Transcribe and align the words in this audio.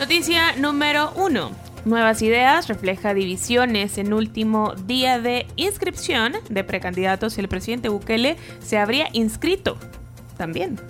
Noticia 0.00 0.56
número 0.56 1.12
1. 1.14 1.65
Nuevas 1.86 2.20
Ideas 2.20 2.66
refleja 2.66 3.14
divisiones 3.14 3.96
en 3.96 4.12
último 4.12 4.74
día 4.74 5.20
de 5.20 5.46
inscripción 5.54 6.32
de 6.50 6.64
precandidatos 6.64 7.38
y 7.38 7.40
el 7.40 7.46
presidente 7.46 7.88
Bukele 7.88 8.36
se 8.58 8.76
habría 8.76 9.06
inscrito 9.12 9.78
también. 10.36 10.80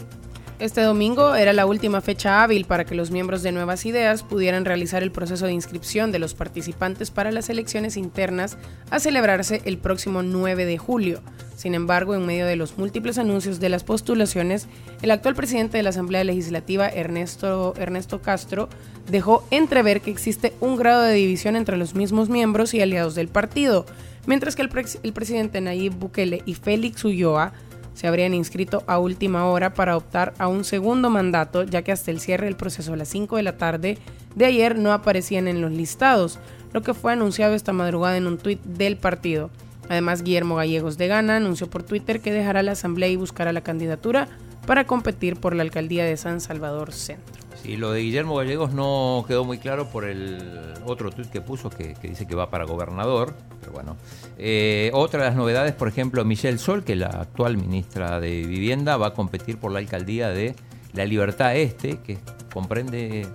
Este 0.58 0.80
domingo 0.80 1.34
era 1.34 1.52
la 1.52 1.66
última 1.66 2.00
fecha 2.00 2.42
hábil 2.42 2.64
para 2.64 2.86
que 2.86 2.94
los 2.94 3.10
miembros 3.10 3.42
de 3.42 3.52
Nuevas 3.52 3.84
Ideas 3.84 4.22
pudieran 4.22 4.64
realizar 4.64 5.02
el 5.02 5.12
proceso 5.12 5.44
de 5.44 5.52
inscripción 5.52 6.12
de 6.12 6.18
los 6.18 6.32
participantes 6.32 7.10
para 7.10 7.30
las 7.30 7.50
elecciones 7.50 7.98
internas 7.98 8.56
a 8.88 8.98
celebrarse 8.98 9.60
el 9.66 9.76
próximo 9.76 10.22
9 10.22 10.64
de 10.64 10.78
julio. 10.78 11.20
Sin 11.56 11.74
embargo, 11.74 12.14
en 12.14 12.26
medio 12.26 12.46
de 12.46 12.54
los 12.54 12.76
múltiples 12.76 13.16
anuncios 13.16 13.60
de 13.60 13.70
las 13.70 13.82
postulaciones, 13.82 14.68
el 15.00 15.10
actual 15.10 15.34
presidente 15.34 15.78
de 15.78 15.82
la 15.82 15.88
Asamblea 15.88 16.22
Legislativa, 16.22 16.86
Ernesto, 16.86 17.72
Ernesto 17.78 18.20
Castro, 18.20 18.68
dejó 19.10 19.42
entrever 19.50 20.02
que 20.02 20.10
existe 20.10 20.52
un 20.60 20.76
grado 20.76 21.02
de 21.02 21.14
división 21.14 21.56
entre 21.56 21.78
los 21.78 21.94
mismos 21.94 22.28
miembros 22.28 22.74
y 22.74 22.82
aliados 22.82 23.14
del 23.14 23.28
partido, 23.28 23.86
mientras 24.26 24.54
que 24.54 24.62
el, 24.62 24.70
el 25.02 25.12
presidente 25.14 25.62
Nayib 25.62 25.94
Bukele 25.94 26.42
y 26.44 26.54
Félix 26.54 27.02
Ulloa 27.06 27.54
se 27.94 28.06
habrían 28.06 28.34
inscrito 28.34 28.84
a 28.86 28.98
última 28.98 29.46
hora 29.46 29.72
para 29.72 29.96
optar 29.96 30.34
a 30.38 30.48
un 30.48 30.62
segundo 30.62 31.08
mandato, 31.08 31.62
ya 31.62 31.80
que 31.80 31.92
hasta 31.92 32.10
el 32.10 32.20
cierre 32.20 32.44
del 32.44 32.56
proceso 32.56 32.92
a 32.92 32.96
las 32.96 33.08
5 33.08 33.36
de 33.36 33.42
la 33.42 33.56
tarde 33.56 33.96
de 34.34 34.44
ayer 34.44 34.78
no 34.78 34.92
aparecían 34.92 35.48
en 35.48 35.62
los 35.62 35.72
listados, 35.72 36.38
lo 36.74 36.82
que 36.82 36.92
fue 36.92 37.14
anunciado 37.14 37.54
esta 37.54 37.72
madrugada 37.72 38.18
en 38.18 38.26
un 38.26 38.36
tuit 38.36 38.62
del 38.62 38.98
partido. 38.98 39.48
Además, 39.88 40.22
Guillermo 40.22 40.56
Gallegos 40.56 40.98
de 40.98 41.08
Gana 41.08 41.36
anunció 41.36 41.68
por 41.68 41.82
Twitter 41.82 42.20
que 42.20 42.32
dejará 42.32 42.62
la 42.62 42.72
asamblea 42.72 43.08
y 43.08 43.16
buscará 43.16 43.52
la 43.52 43.60
candidatura 43.60 44.28
para 44.66 44.84
competir 44.84 45.36
por 45.36 45.54
la 45.54 45.62
alcaldía 45.62 46.04
de 46.04 46.16
San 46.16 46.40
Salvador 46.40 46.92
Centro. 46.92 47.46
Sí, 47.62 47.76
lo 47.76 47.92
de 47.92 48.00
Guillermo 48.00 48.36
Gallegos 48.36 48.72
no 48.72 49.24
quedó 49.26 49.44
muy 49.44 49.58
claro 49.58 49.88
por 49.88 50.04
el 50.04 50.38
otro 50.84 51.10
tuit 51.10 51.30
que 51.30 51.40
puso 51.40 51.70
que, 51.70 51.96
dice 52.02 52.26
que 52.26 52.34
va 52.34 52.50
para 52.50 52.64
gobernador, 52.64 53.34
pero 53.60 53.72
bueno. 53.72 53.96
Eh, 54.38 54.90
otra 54.92 55.20
de 55.20 55.26
las 55.28 55.36
novedades, 55.36 55.72
por 55.72 55.88
ejemplo, 55.88 56.24
Michelle 56.24 56.58
Sol, 56.58 56.84
que 56.84 56.96
la 56.96 57.06
actual 57.06 57.56
ministra 57.56 58.20
de 58.20 58.44
Vivienda, 58.44 58.96
va 58.96 59.08
a 59.08 59.14
competir 59.14 59.58
por 59.58 59.72
la 59.72 59.78
alcaldía 59.78 60.28
de 60.28 60.54
La 60.92 61.06
Libertad 61.06 61.56
Este, 61.56 61.98
que 61.98 62.18
comprende 62.52 63.26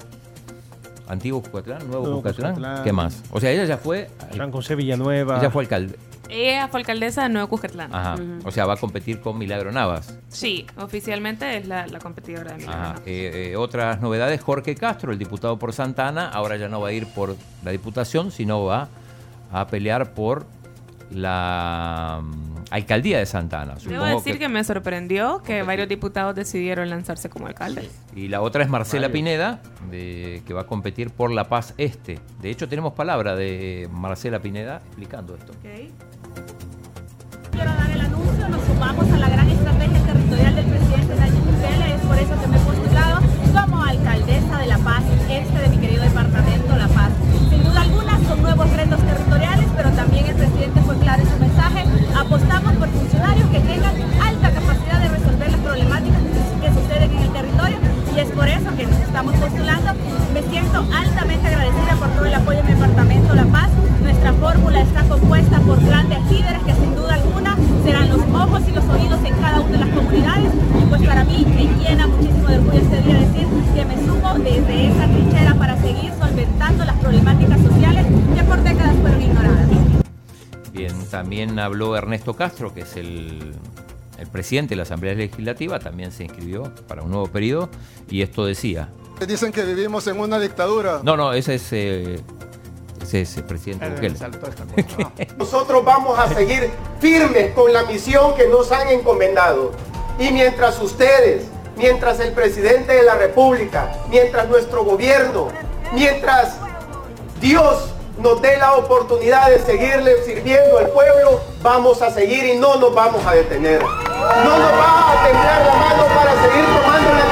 Antiguo 1.08 1.42
Cucatlán, 1.42 1.88
Nuevo, 1.88 2.22
Nuevo 2.22 2.84
¿Qué 2.84 2.94
más? 2.94 3.24
O 3.32 3.40
sea, 3.40 3.52
ella 3.52 3.66
ya 3.66 3.78
fue... 3.78 4.10
San 4.36 4.52
José 4.52 4.76
Villanueva. 4.76 5.40
Ella 5.40 5.52
fue 5.52 5.64
alcalde, 5.64 5.96
ella 6.32 6.68
fue 6.68 6.80
alcaldesa 6.80 7.24
de 7.24 7.30
Nuevo 7.30 7.50
Cuscatlán. 7.50 7.94
Ajá. 7.94 8.16
O 8.46 8.52
sea, 8.52 8.66
va 8.66 8.74
a 8.74 8.78
competir 8.78 9.20
con 9.20 9.38
Milagro 9.38 9.72
Navas. 9.72 10.18
Sí, 10.30 10.66
oficialmente 10.78 11.58
es 11.58 11.68
la, 11.68 11.88
competidora 12.02 12.52
de 12.52 12.58
Milagro 12.58 12.82
Navas. 12.82 13.02
Eh, 13.06 13.52
eh, 13.52 13.56
otras 13.56 14.02
novedades, 14.02 14.42
Jorge 14.42 14.76
Castro, 14.76 15.12
el 15.12 15.20
diputado 15.20 15.60
por 15.60 15.74
Santana, 15.74 16.30
ahora 16.30 16.58
ya 16.58 16.68
no 16.68 16.82
va 16.82 16.90
a 16.90 16.92
ir 16.94 17.08
por 17.08 17.36
la 17.64 17.72
diputación, 17.72 18.32
sino 18.32 18.64
va 18.64 18.90
a 19.52 19.68
pelear 19.68 20.14
por 20.14 20.46
la 21.12 22.22
mm, 22.24 22.64
alcaldía 22.72 23.20
de 23.20 23.26
Santana. 23.26 23.76
Debo 23.86 24.06
decir 24.06 24.40
que, 24.40 24.48
me 24.50 24.64
sorprendió 24.64 25.42
que 25.44 25.64
varios 25.64 25.90
diputados 25.90 26.36
decidieron 26.36 26.90
lanzarse 26.90 27.30
como 27.30 27.48
alcaldes. 27.48 27.90
Y 28.16 28.28
la 28.30 28.42
otra 28.42 28.64
es 28.64 28.70
Marcela 28.70 29.10
Pineda, 29.10 29.62
de, 29.90 30.42
que 30.46 30.54
va 30.54 30.62
a 30.62 30.68
competir 30.68 31.12
por 31.12 31.32
La 31.32 31.50
Paz 31.50 31.74
Este. 31.78 32.20
De 32.42 32.50
hecho, 32.50 32.68
tenemos 32.68 32.94
palabra 32.94 33.36
de 33.36 33.90
Marcela 33.92 34.40
Pineda 34.40 34.78
explicando 34.88 35.36
esto. 35.36 35.54
Quiero 35.62 35.92
sumamos 38.82 39.14
a 39.14 39.18
la 39.18 39.30
gran 39.30 39.48
estrategia 39.48 40.00
territorial 40.00 40.56
del 40.56 40.66
presidente 40.66 41.14
Nayib 41.14 41.46
Bukele, 41.46 41.94
es 41.94 42.02
por 42.02 42.18
eso 42.18 42.34
que 42.42 42.48
me 42.48 42.58
he 42.58 42.62
postulado 42.62 43.22
como 43.54 43.84
alcaldesa 43.84 44.58
de 44.58 44.66
La 44.66 44.78
Paz, 44.80 45.04
este 45.30 45.60
de 45.60 45.70
mi 45.70 45.78
querido 45.78 46.02
departamento 46.02 46.76
La 46.76 46.88
Paz. 46.88 47.12
Sin 47.52 47.64
duda 47.64 47.82
alguna 47.82 48.18
son 48.28 48.42
nuevos 48.42 48.68
retos 48.72 49.00
territoriales, 49.00 49.68
pero 49.78 49.92
también 49.92 50.26
el 50.26 50.36
presidente 50.36 50.82
fue 50.82 50.98
claro 50.98 51.22
en 51.22 51.30
su 51.30 51.38
mensaje, 51.38 51.86
apostamos 52.18 52.74
por 52.74 52.90
funcionarios 52.90 53.48
que 53.52 53.60
tengan 53.60 53.94
alta 54.18 54.50
capacidad 54.50 55.00
de 55.00 55.10
resolver 55.10 55.52
las 55.52 55.62
problemáticas 55.62 56.22
que 56.60 56.70
suceden 56.74 57.12
en 57.12 57.22
el 57.22 57.34
territorio 57.34 57.78
y 58.16 58.20
es 58.20 58.30
por 58.32 58.48
eso 58.48 58.76
que 58.76 58.88
nos 58.88 59.00
estamos 59.00 59.36
postulando. 59.36 59.94
Me 60.34 60.42
siento 60.50 60.84
altamente 60.90 61.48
agradecida 61.48 61.96
por 62.00 62.10
todo 62.18 62.26
el 62.26 62.34
apoyo 62.34 62.60
en 62.62 62.66
mi 62.66 62.74
departamento 62.74 63.36
La 63.36 63.46
Paz. 63.46 63.70
Nuestra 64.02 64.34
fórmula 64.34 64.82
está 64.82 65.04
compuesta 65.04 65.60
por 65.60 65.80
grandes 65.86 66.20
líderes 66.32 66.64
que 66.66 66.74
sin 66.74 66.96
duda 66.96 67.14
alguna 67.14 67.51
serán 67.84 68.10
los 68.10 68.22
ojos 68.22 68.62
y 68.68 68.72
los 68.72 68.86
oídos 68.86 69.20
en 69.26 69.34
cada 69.36 69.60
una 69.60 69.72
de 69.72 69.78
las 69.86 69.90
comunidades. 69.90 70.52
Y 70.82 70.86
pues 70.88 71.02
para 71.04 71.24
mí 71.24 71.46
me 71.48 71.84
llena 71.84 72.08
muchísimo 72.08 72.48
de 72.48 72.58
orgullo 72.58 72.80
este 72.80 73.02
día 73.02 73.16
decir 73.16 73.48
que 73.76 73.86
me 73.86 73.98
sumo 73.98 74.34
desde 74.36 74.88
esa 74.88 75.06
trinchera 75.08 75.56
para 75.56 75.82
seguir 75.82 76.12
solventando 76.20 76.86
las 76.86 76.98
problemáticas 76.98 77.62
sociales 77.62 78.06
que 78.36 78.44
por 78.44 78.64
décadas 78.64 78.96
fueron 79.02 79.22
ignoradas. 79.22 79.68
Bien, 80.74 80.94
también 81.10 81.60
habló 81.60 81.96
Ernesto 81.96 82.34
Castro, 82.34 82.74
que 82.74 82.82
es 82.82 82.96
el 82.96 83.56
el 84.22 84.28
presidente 84.28 84.70
de 84.70 84.76
la 84.76 84.84
Asamblea 84.84 85.16
Legislativa 85.16 85.80
también 85.80 86.12
se 86.12 86.24
inscribió 86.24 86.72
para 86.88 87.02
un 87.02 87.10
nuevo 87.10 87.28
periodo 87.28 87.70
y 88.08 88.22
esto 88.22 88.46
decía. 88.46 88.90
Dicen 89.28 89.52
que 89.52 89.64
vivimos 89.64 90.06
en 90.08 90.20
una 90.20 90.40
dictadura. 90.40 91.02
No, 91.04 91.18
no, 91.18 91.34
ese 91.34 91.56
es, 91.56 91.74
eh, 91.74 92.20
es 93.02 93.38
el 93.38 93.44
presidente 93.44 93.90
Bukele. 93.90 94.16
Nosotros 95.38 95.84
vamos 95.84 96.18
a 96.18 96.34
seguir 96.34 96.70
firmes 97.00 97.54
con 97.54 97.72
la 97.74 97.84
misión 97.84 98.36
que 98.36 98.48
nos 98.48 98.72
han 98.72 98.88
encomendado. 98.90 99.72
Y 100.20 100.32
mientras 100.32 100.80
ustedes, 100.80 101.46
mientras 101.78 102.20
el 102.20 102.32
presidente 102.34 102.94
de 102.94 103.04
la 103.04 103.16
República, 103.16 103.92
mientras 104.10 104.48
nuestro 104.48 104.84
gobierno, 104.84 105.48
mientras 105.94 106.58
Dios 107.40 107.92
nos 108.20 108.42
dé 108.42 108.58
la 108.58 108.76
oportunidad 108.76 109.50
de 109.50 109.60
seguirle 109.60 110.24
sirviendo 110.24 110.78
al 110.78 110.90
pueblo, 110.90 111.42
vamos 111.64 112.02
a 112.02 112.12
seguir 112.12 112.46
y 112.46 112.58
no 112.58 112.76
nos 112.76 112.94
vamos 112.94 113.26
a 113.26 113.34
detener. 113.34 113.82
No 113.82 114.58
nos 114.58 114.72
va 114.72 115.12
a 115.12 115.26
temblar 115.26 115.66
la 115.66 115.74
mano 115.74 116.04
para 116.16 116.32
seguir 116.42 116.66
tomando 116.66 117.10
las 117.14 117.31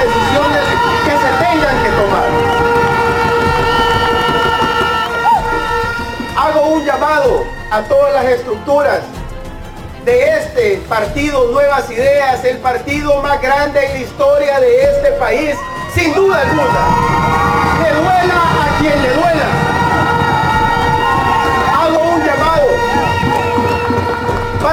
llamado 6.90 7.44
a 7.70 7.82
todas 7.84 8.14
las 8.16 8.26
estructuras 8.26 9.02
de 10.06 10.38
este 10.38 10.78
partido 10.90 11.52
Nuevas 11.52 11.90
Ideas, 11.91 12.44
el 12.44 12.58
partido 12.58 13.22
más 13.22 13.40
grande 13.41 13.86
en 13.86 13.94
la 13.94 14.00
historia 14.00 14.59
de 14.59 14.84
este 14.84 15.12
país, 15.14 15.56
sin 15.94 16.14
duda 16.16 16.41
alguna. 16.41 17.84
Le 17.84 17.94
duela 17.94 18.34
a 18.34 18.80
quien 18.80 19.02
le 19.03 19.09
duela. 19.09 19.70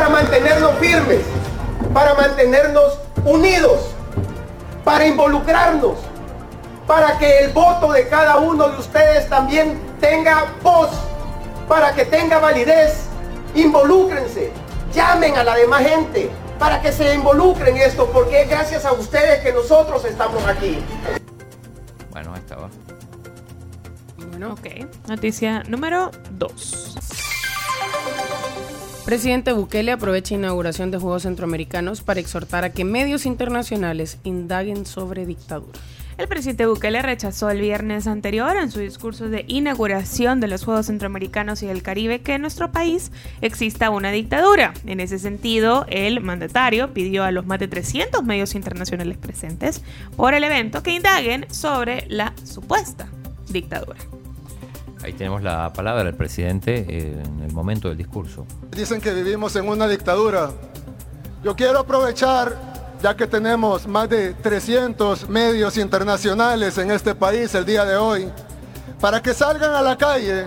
mantenernos 0.09 0.79
firmes, 0.81 1.21
para 1.93 2.15
mantenernos 2.15 2.99
unidos, 3.27 3.91
para 4.85 5.07
involucrarnos, 5.07 5.99
para 6.87 7.19
que 7.19 7.41
el 7.41 7.53
voto 7.53 7.93
de 7.93 8.09
cada 8.09 8.39
uno 8.39 8.71
de 8.71 8.79
ustedes 8.79 9.29
también 9.29 9.79
tenga 10.01 10.47
voz, 10.62 10.89
para 11.69 11.95
que 11.95 12.05
tenga 12.05 12.39
validez. 12.39 13.07
Involúcrense, 13.55 14.53
llamen 14.93 15.37
a 15.37 15.45
la 15.45 15.57
demás 15.57 15.87
gente 15.87 16.31
para 16.59 16.81
que 16.81 16.93
se 16.93 17.15
involucren 17.15 17.77
en 17.77 17.83
esto, 17.83 18.11
porque 18.13 18.43
es 18.43 18.51
gracias 18.51 18.85
a 18.85 18.93
ustedes 18.93 19.41
que 19.41 19.53
nosotros 19.53 20.05
estamos 20.05 20.45
aquí. 20.47 20.79
Bueno, 22.11 22.33
ahí 22.33 22.41
estaba. 22.41 22.69
Bueno, 24.17 24.53
ok. 24.53 25.09
Noticia 25.09 25.63
número 25.69 26.11
2. 26.31 26.97
Presidente 29.05 29.53
Bukele 29.53 29.93
aprovecha 29.93 30.35
inauguración 30.35 30.91
de 30.91 30.99
Juegos 30.99 31.23
Centroamericanos 31.23 32.03
para 32.03 32.19
exhortar 32.19 32.65
a 32.65 32.71
que 32.71 32.85
medios 32.85 33.25
internacionales 33.25 34.19
indaguen 34.25 34.85
sobre 34.85 35.27
dictadura. 35.27 35.79
El 36.19 36.29
presidente 36.29 36.65
Bukele 36.65 37.03
rechazó 37.03 37.51
el 37.51 37.61
viernes 37.61 38.07
anterior 38.07 38.57
en 38.57 38.71
su 38.71 38.81
discurso 38.81 39.29
de 39.29 39.45
inauguración 39.49 40.41
de 40.41 40.49
los 40.49 40.65
Juegos 40.65 40.87
Centroamericanos 40.87 41.63
y 41.63 41.67
del 41.67 41.83
Caribe 41.83 42.23
que 42.23 42.35
en 42.35 42.41
nuestro 42.41 42.73
país 42.73 43.13
exista 43.43 43.91
una 43.91 44.11
dictadura. 44.11 44.73
En 44.87 45.01
ese 45.01 45.19
sentido, 45.19 45.85
el 45.91 46.23
mandatario 46.23 46.95
pidió 46.95 47.23
a 47.23 47.33
los 47.33 47.45
más 47.45 47.59
de 47.59 47.69
300 47.69 48.25
medios 48.25 48.55
internacionales 48.55 49.19
presentes 49.19 49.83
por 50.17 50.33
el 50.33 50.43
evento 50.45 50.83
que 50.83 50.95
indaguen 50.95 51.45
sobre 51.51 52.07
la 52.09 52.33
supuesta 52.45 53.09
dictadura. 53.51 53.99
Ahí 55.05 55.12
tenemos 55.12 55.43
la 55.43 55.71
palabra 55.75 56.03
del 56.03 56.15
presidente 56.15 56.87
eh, 56.89 57.23
en 57.23 57.43
el 57.43 57.53
momento 57.53 57.89
del 57.89 57.99
discurso. 57.99 58.47
Dicen 58.75 59.03
que 59.03 59.12
vivimos 59.12 59.55
en 59.57 59.69
una 59.69 59.87
dictadura. 59.87 60.51
Yo 61.45 61.55
quiero 61.55 61.81
aprovechar 61.81 62.75
ya 63.03 63.15
que 63.15 63.27
tenemos 63.27 63.87
más 63.87 64.09
de 64.09 64.35
300 64.35 65.29
medios 65.29 65.77
internacionales 65.77 66.79
en 66.79 66.91
este 66.91 67.15
país 67.15 67.55
el 67.55 67.65
día 67.65 67.85
de 67.85 67.97
hoy, 67.97 68.31
para 69.01 69.21
que 69.21 69.35
salgan 69.35 69.75
a 69.75 69.83
la 69.83 69.97
calle 69.97 70.47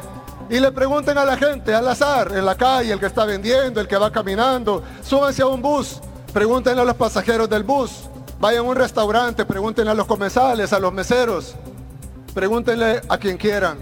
y 0.49 0.59
le 0.59 0.71
pregunten 0.71 1.17
a 1.17 1.25
la 1.25 1.37
gente 1.37 1.73
al 1.73 1.87
azar, 1.87 2.31
en 2.35 2.45
la 2.45 2.55
calle, 2.55 2.91
el 2.91 2.99
que 2.99 3.05
está 3.05 3.25
vendiendo, 3.25 3.79
el 3.79 3.87
que 3.87 3.97
va 3.97 4.11
caminando, 4.11 4.83
súbanse 5.03 5.43
a 5.43 5.47
un 5.47 5.61
bus, 5.61 5.99
pregúntenle 6.33 6.81
a 6.81 6.85
los 6.85 6.95
pasajeros 6.95 7.47
del 7.49 7.63
bus, 7.63 8.09
vayan 8.39 8.65
a 8.65 8.69
un 8.69 8.75
restaurante, 8.75 9.45
pregúntenle 9.45 9.91
a 9.91 9.95
los 9.95 10.07
comensales, 10.07 10.73
a 10.73 10.79
los 10.79 10.91
meseros, 10.91 11.55
pregúntenle 12.33 13.01
a 13.07 13.17
quien 13.17 13.37
quieran. 13.37 13.77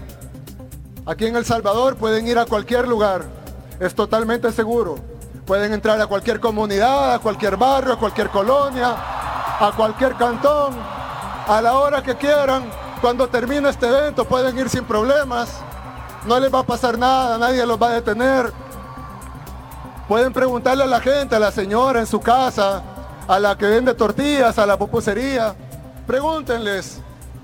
Aquí 1.06 1.24
en 1.24 1.36
El 1.36 1.46
Salvador 1.46 1.96
pueden 1.96 2.28
ir 2.28 2.38
a 2.38 2.44
cualquier 2.44 2.86
lugar, 2.86 3.22
es 3.80 3.94
totalmente 3.94 4.52
seguro. 4.52 5.17
Pueden 5.48 5.72
entrar 5.72 5.98
a 5.98 6.06
cualquier 6.06 6.40
comunidad, 6.40 7.14
a 7.14 7.18
cualquier 7.20 7.56
barrio, 7.56 7.94
a 7.94 7.98
cualquier 7.98 8.28
colonia, 8.28 8.94
a 9.58 9.72
cualquier 9.74 10.14
cantón, 10.14 10.74
a 11.48 11.62
la 11.62 11.78
hora 11.78 12.02
que 12.02 12.16
quieran. 12.16 12.64
Cuando 13.00 13.28
termine 13.28 13.70
este 13.70 13.88
evento 13.88 14.26
pueden 14.26 14.58
ir 14.58 14.68
sin 14.68 14.84
problemas. 14.84 15.48
No 16.26 16.38
les 16.38 16.52
va 16.52 16.58
a 16.58 16.64
pasar 16.64 16.98
nada, 16.98 17.38
nadie 17.38 17.64
los 17.64 17.80
va 17.80 17.86
a 17.86 17.92
detener. 17.92 18.52
Pueden 20.06 20.34
preguntarle 20.34 20.84
a 20.84 20.86
la 20.86 21.00
gente, 21.00 21.36
a 21.36 21.38
la 21.38 21.50
señora 21.50 22.00
en 22.00 22.06
su 22.06 22.20
casa, 22.20 22.82
a 23.26 23.38
la 23.38 23.56
que 23.56 23.68
vende 23.68 23.94
tortillas, 23.94 24.58
a 24.58 24.66
la 24.66 24.76
pupusería. 24.76 25.54
Pregúntenles 26.06 27.00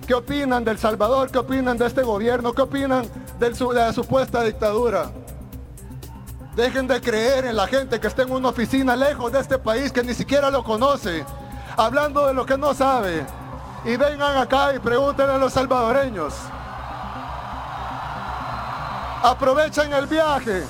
qué 0.07 0.13
opinan 0.13 0.63
del 0.63 0.77
Salvador, 0.77 1.31
qué 1.31 1.39
opinan 1.39 1.79
de 1.79 1.87
este 1.87 2.03
gobierno, 2.03 2.53
qué 2.53 2.61
opinan 2.61 3.09
de 3.39 3.51
la 3.73 3.95
supuesta 3.95 4.43
dictadura. 4.43 5.11
Dejen 6.57 6.87
de 6.87 7.01
creer 7.01 7.47
en 7.47 7.57
la 7.57 7.67
gente 7.67 7.99
que 7.99 8.07
está 8.07 8.23
en 8.23 8.31
una 8.31 8.51
oficina 8.51 8.95
lejos 8.95 9.33
de 9.33 9.41
este 9.41 9.59
país 9.59 9.91
que 9.91 10.05
ni 10.05 10.15
siquiera 10.15 10.51
lo 10.51 10.63
conoce, 10.63 11.25
hablando 11.77 12.29
de 12.29 12.35
lo 12.35 12.47
que 12.47 12.57
no 12.57 12.73
sabe. 12.73 13.27
Y 13.85 13.97
vengan 13.97 14.37
acá 14.37 14.73
y 14.73 14.79
pregunten 14.79 15.29
a 15.29 15.37
los 15.37 15.53
salvadoreños. 15.53 16.33
Aprovechen 19.25 19.93
el 19.93 20.07
viaje. 20.07 20.63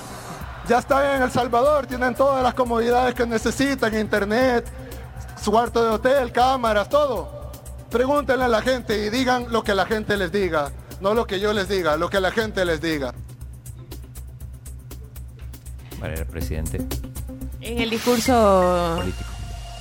Ya 0.67 0.79
están 0.79 1.05
en 1.05 1.21
El 1.21 1.31
Salvador, 1.31 1.85
tienen 1.85 2.15
todas 2.15 2.41
las 2.41 2.55
comodidades 2.55 3.13
que 3.13 3.27
necesitan, 3.27 3.95
internet, 3.95 4.65
su 5.39 5.51
cuarto 5.51 5.83
de 5.83 5.91
hotel, 5.91 6.31
cámaras, 6.31 6.89
todo. 6.89 7.51
Pregúntenle 7.91 8.45
a 8.45 8.47
la 8.47 8.63
gente 8.63 9.05
y 9.05 9.11
digan 9.11 9.45
lo 9.51 9.63
que 9.63 9.75
la 9.75 9.85
gente 9.85 10.17
les 10.17 10.31
diga, 10.31 10.71
no 10.99 11.13
lo 11.13 11.27
que 11.27 11.39
yo 11.39 11.53
les 11.53 11.69
diga, 11.69 11.95
lo 11.97 12.09
que 12.09 12.19
la 12.19 12.31
gente 12.31 12.65
les 12.65 12.81
diga 12.81 13.13
el 16.11 16.25
presidente. 16.25 16.81
En 17.61 17.81
el 17.81 17.89
discurso 17.89 19.01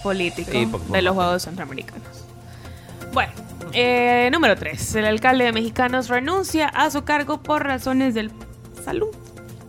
político, 0.02 0.80
de 0.90 1.02
los 1.02 1.14
Juegos 1.14 1.42
Centroamericanos. 1.42 2.24
Bueno, 3.12 3.32
eh, 3.72 4.28
número 4.32 4.56
3. 4.56 4.96
El 4.96 5.04
alcalde 5.06 5.44
de 5.44 5.52
Mexicanos 5.52 6.08
renuncia 6.08 6.68
a 6.68 6.90
su 6.90 7.04
cargo 7.04 7.42
por 7.42 7.64
razones 7.64 8.14
de 8.14 8.30
salud. 8.84 9.08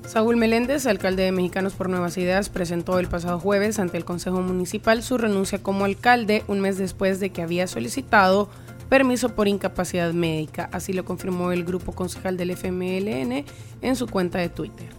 Saúl 0.07 0.38
Meléndez, 0.38 0.86
alcalde 0.86 1.24
de 1.24 1.31
Mexicanos 1.31 1.74
por 1.74 1.90
Nuevas 1.90 2.18
Ideas, 2.18 2.50
presentó 2.50 3.00
el 3.00 3.07
pasado 3.07 3.40
jueves 3.40 3.80
ante 3.80 3.98
el 3.98 4.06
Consejo 4.06 4.42
Municipal 4.42 5.04
su 5.04 5.18
renuncia 5.18 5.62
como 5.62 5.86
alcalde 5.86 6.44
un 6.48 6.62
mes 6.62 6.78
después 6.78 7.19
de 7.19 7.31
que 7.31 7.42
había 7.42 7.68
solicitado 7.68 8.50
permiso 8.88 9.36
por 9.36 9.48
incapacidad 9.48 10.13
médica. 10.13 10.69
Así 10.72 10.94
lo 10.94 11.06
confirmó 11.06 11.52
el 11.52 11.66
grupo 11.66 11.92
concejal 11.92 12.38
del 12.38 12.52
FMLN 12.52 13.46
en 13.81 13.96
su 13.96 14.07
cuenta 14.07 14.38
de 14.38 14.50
Twitter. 14.50 14.90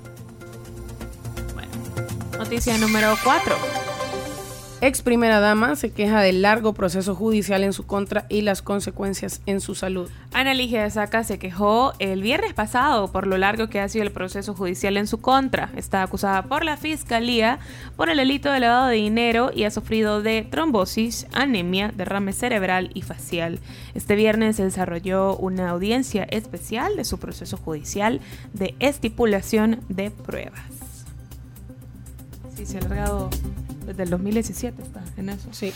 Noticia 2.39 2.79
número 2.79 3.15
4. 3.25 3.57
Ex 4.83 5.01
primera 5.01 5.41
dama 5.41 5.75
se 5.75 5.91
queja 5.91 6.21
del 6.21 6.43
largo 6.43 6.75
proceso 6.75 7.15
judicial 7.15 7.65
en 7.65 7.73
su 7.73 7.87
contra 7.87 8.27
y 8.29 8.43
las 8.43 8.61
consecuencias 8.61 9.41
en 9.47 9.63
su 9.63 9.75
salud. 9.75 10.11
Ana 10.35 10.53
Ligia 10.53 10.89
Saca 10.91 11.25
se 11.25 11.39
quejó 11.39 11.95
el 11.99 12.21
viernes 12.21 12.53
pasado 12.53 13.11
por 13.11 13.27
lo 13.27 13.39
largo 13.39 13.69
que 13.69 13.81
ha 13.81 13.89
sido 13.89 14.05
el 14.05 14.13
proceso 14.13 14.55
judicial 14.55 14.99
en 14.99 15.07
su 15.07 15.23
contra. 15.23 15.71
Está 15.77 16.03
acusada 16.03 16.43
por 16.43 16.63
la 16.63 16.77
fiscalía 16.77 17.59
por 17.97 18.11
el 18.11 18.19
delito 18.19 18.53
de 18.53 18.61
lavado 18.61 18.89
de 18.89 18.97
dinero 18.97 19.51
y 19.55 19.65
ha 19.65 19.71
sufrido 19.71 20.21
de 20.21 20.43
trombosis, 20.43 21.27
anemia, 21.33 21.91
derrame 21.97 22.35
cerebral 22.35 22.91
y 22.93 23.01
facial. 23.01 23.61
Este 23.95 24.15
viernes 24.15 24.57
se 24.57 24.65
desarrolló 24.65 25.39
una 25.39 25.71
audiencia 25.71 26.25
especial 26.25 26.97
de 26.97 27.07
su 27.07 27.19
proceso 27.19 27.57
judicial 27.57 28.21
de 28.53 28.75
estipulación 28.79 29.81
de 29.89 30.11
pruebas. 30.11 30.76
Sí, 32.57 32.67
se 32.67 32.79
ha 32.79 32.81
alargado 32.81 33.31
desde 33.87 34.05
el 34.05 34.11
2017, 34.11 34.83
está 34.83 35.03
en 35.17 35.29
eso. 35.29 35.49
Sí. 35.53 35.73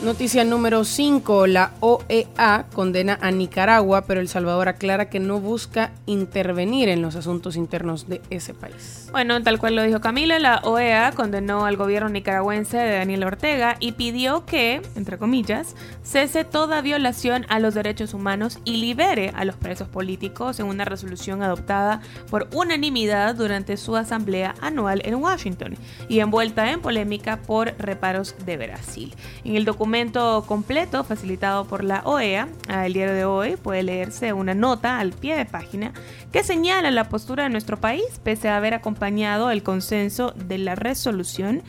Noticia 0.00 0.44
número 0.44 0.84
5. 0.84 1.48
La 1.48 1.72
OEA 1.80 2.66
condena 2.72 3.18
a 3.20 3.32
Nicaragua, 3.32 4.02
pero 4.02 4.20
El 4.20 4.28
Salvador 4.28 4.68
aclara 4.68 5.10
que 5.10 5.18
no 5.18 5.40
busca 5.40 5.90
intervenir 6.06 6.88
en 6.88 7.02
los 7.02 7.16
asuntos 7.16 7.56
internos 7.56 8.08
de 8.08 8.22
ese 8.30 8.54
país. 8.54 9.08
Bueno, 9.10 9.42
tal 9.42 9.58
cual 9.58 9.74
lo 9.74 9.82
dijo 9.82 10.00
Camila, 10.00 10.38
la 10.38 10.60
OEA 10.62 11.10
condenó 11.10 11.66
al 11.66 11.76
gobierno 11.76 12.10
nicaragüense 12.10 12.76
de 12.76 12.96
Daniel 12.96 13.24
Ortega 13.24 13.76
y 13.80 13.92
pidió 13.92 14.46
que, 14.46 14.82
entre 14.94 15.18
comillas, 15.18 15.74
cese 16.04 16.44
toda 16.44 16.80
violación 16.80 17.44
a 17.48 17.58
los 17.58 17.74
derechos 17.74 18.14
humanos 18.14 18.60
y 18.64 18.76
libere 18.76 19.32
a 19.34 19.44
los 19.44 19.56
presos 19.56 19.88
políticos 19.88 20.60
en 20.60 20.66
una 20.66 20.84
resolución 20.84 21.42
adoptada 21.42 22.02
por 22.30 22.46
unanimidad 22.54 23.34
durante 23.34 23.76
su 23.76 23.96
asamblea 23.96 24.54
anual 24.60 25.02
en 25.04 25.16
Washington 25.16 25.74
y 26.08 26.20
envuelta 26.20 26.70
en 26.70 26.80
polémica 26.80 27.38
por 27.38 27.74
reparos 27.78 28.36
de 28.46 28.56
Brasil. 28.58 29.16
En 29.42 29.56
el 29.56 29.64
documento 29.64 29.87
documento 29.88 30.44
completo 30.46 31.02
facilitado 31.02 31.64
por 31.64 31.82
la 31.82 32.02
OEA, 32.04 32.46
el 32.68 32.92
diario 32.92 33.14
de 33.14 33.24
hoy 33.24 33.56
puede 33.56 33.82
leerse 33.82 34.34
una 34.34 34.52
nota 34.52 34.98
al 34.98 35.14
pie 35.14 35.34
de 35.34 35.46
página 35.46 35.94
que 36.30 36.44
señala 36.44 36.90
la 36.90 37.08
postura 37.08 37.44
de 37.44 37.48
nuestro 37.48 37.78
país 37.78 38.04
pese 38.22 38.50
a 38.50 38.58
haber 38.58 38.74
acompañado 38.74 39.50
el 39.50 39.62
consenso 39.62 40.34
de 40.36 40.58
la 40.58 40.74
resolución 40.74 41.62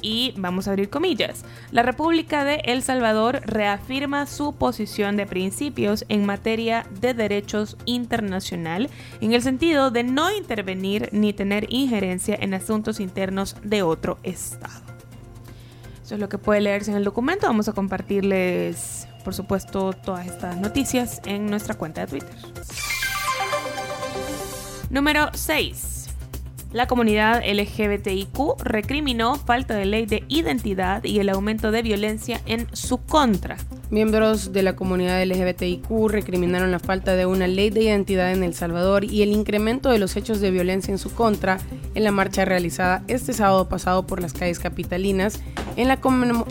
y 0.00 0.32
vamos 0.38 0.66
a 0.66 0.70
abrir 0.70 0.88
comillas. 0.88 1.44
La 1.70 1.82
República 1.82 2.42
de 2.42 2.62
El 2.64 2.82
Salvador 2.82 3.42
reafirma 3.44 4.24
su 4.24 4.54
posición 4.54 5.18
de 5.18 5.26
principios 5.26 6.06
en 6.08 6.24
materia 6.24 6.86
de 7.02 7.12
derechos 7.12 7.76
internacional 7.84 8.88
en 9.20 9.34
el 9.34 9.42
sentido 9.42 9.90
de 9.90 10.04
no 10.04 10.34
intervenir 10.34 11.10
ni 11.12 11.34
tener 11.34 11.66
injerencia 11.68 12.34
en 12.40 12.54
asuntos 12.54 12.98
internos 12.98 13.56
de 13.62 13.82
otro 13.82 14.16
Estado. 14.22 14.97
Eso 16.08 16.14
es 16.14 16.22
lo 16.22 16.30
que 16.30 16.38
puede 16.38 16.62
leerse 16.62 16.90
en 16.90 16.96
el 16.96 17.04
documento. 17.04 17.46
Vamos 17.46 17.68
a 17.68 17.74
compartirles, 17.74 19.06
por 19.24 19.34
supuesto, 19.34 19.92
todas 19.92 20.26
estas 20.26 20.56
noticias 20.56 21.20
en 21.26 21.50
nuestra 21.50 21.74
cuenta 21.74 22.00
de 22.00 22.06
Twitter. 22.06 22.34
Número 24.88 25.28
6. 25.34 25.87
La 26.70 26.86
comunidad 26.86 27.42
LGBTIQ 27.46 28.62
recriminó 28.62 29.36
falta 29.36 29.74
de 29.74 29.86
ley 29.86 30.04
de 30.04 30.24
identidad 30.28 31.02
y 31.02 31.18
el 31.18 31.30
aumento 31.30 31.70
de 31.70 31.80
violencia 31.80 32.42
en 32.44 32.66
su 32.74 32.98
contra. 32.98 33.56
Miembros 33.88 34.52
de 34.52 34.62
la 34.62 34.76
comunidad 34.76 35.24
LGBTIQ 35.24 35.88
recriminaron 36.08 36.70
la 36.70 36.78
falta 36.78 37.16
de 37.16 37.24
una 37.24 37.46
ley 37.46 37.70
de 37.70 37.84
identidad 37.84 38.32
en 38.32 38.42
El 38.42 38.52
Salvador 38.52 39.04
y 39.04 39.22
el 39.22 39.32
incremento 39.32 39.88
de 39.88 39.98
los 39.98 40.14
hechos 40.16 40.40
de 40.40 40.50
violencia 40.50 40.92
en 40.92 40.98
su 40.98 41.10
contra 41.14 41.56
en 41.94 42.04
la 42.04 42.12
marcha 42.12 42.44
realizada 42.44 43.02
este 43.08 43.32
sábado 43.32 43.70
pasado 43.70 44.06
por 44.06 44.20
las 44.20 44.34
calles 44.34 44.58
capitalinas 44.58 45.40
en 45.76 45.88
la, 45.88 45.98